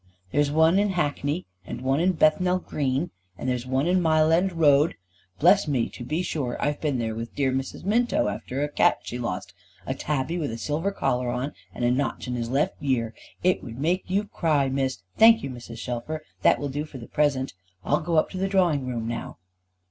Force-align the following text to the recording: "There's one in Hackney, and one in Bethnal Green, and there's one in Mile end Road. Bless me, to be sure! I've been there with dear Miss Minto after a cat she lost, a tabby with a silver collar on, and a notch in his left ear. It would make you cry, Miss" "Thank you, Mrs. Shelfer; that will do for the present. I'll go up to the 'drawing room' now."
"There's 0.31 0.49
one 0.49 0.79
in 0.79 0.89
Hackney, 0.89 1.45
and 1.63 1.81
one 1.81 1.99
in 1.99 2.13
Bethnal 2.13 2.57
Green, 2.57 3.11
and 3.37 3.47
there's 3.47 3.67
one 3.67 3.85
in 3.85 4.01
Mile 4.01 4.31
end 4.31 4.51
Road. 4.53 4.95
Bless 5.37 5.67
me, 5.67 5.89
to 5.89 6.03
be 6.03 6.23
sure! 6.23 6.57
I've 6.59 6.81
been 6.81 6.97
there 6.97 7.13
with 7.13 7.35
dear 7.35 7.51
Miss 7.51 7.75
Minto 7.83 8.27
after 8.27 8.63
a 8.63 8.67
cat 8.71 9.01
she 9.03 9.19
lost, 9.19 9.53
a 9.85 9.93
tabby 9.93 10.39
with 10.39 10.49
a 10.51 10.57
silver 10.57 10.91
collar 10.91 11.29
on, 11.29 11.53
and 11.71 11.85
a 11.85 11.91
notch 11.91 12.27
in 12.27 12.33
his 12.33 12.49
left 12.49 12.77
ear. 12.81 13.13
It 13.43 13.61
would 13.63 13.77
make 13.77 14.05
you 14.07 14.23
cry, 14.23 14.69
Miss" 14.69 15.03
"Thank 15.19 15.43
you, 15.43 15.51
Mrs. 15.51 15.77
Shelfer; 15.77 16.23
that 16.41 16.57
will 16.57 16.69
do 16.69 16.83
for 16.83 16.97
the 16.97 17.05
present. 17.07 17.53
I'll 17.85 18.01
go 18.01 18.15
up 18.17 18.31
to 18.31 18.39
the 18.39 18.47
'drawing 18.47 18.87
room' 18.87 19.07
now." 19.07 19.37